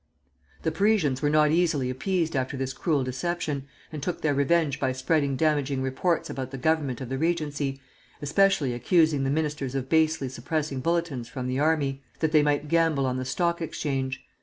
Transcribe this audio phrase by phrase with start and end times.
[0.63, 4.93] The Parisians were not easily appeased after this cruel deception, and took their revenge by
[4.93, 7.79] spreading damaging reports about the Government of the regency,
[8.19, 13.05] especially accusing the ministers of basely suppressing bulletins from the army, that they might gamble
[13.05, 14.23] on the stock exchange.